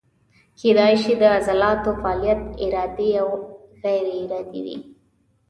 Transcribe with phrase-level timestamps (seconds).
[0.59, 3.43] کیدای شي د عضلاتو فعالیت ارادي او یا
[3.83, 4.77] غیر ارادي وي.